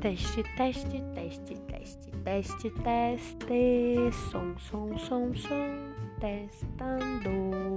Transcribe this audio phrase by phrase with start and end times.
[0.00, 4.12] Teste, teste, teste, teste, teste, teste.
[4.30, 5.94] Som, som, som, som.
[6.20, 7.69] Testando.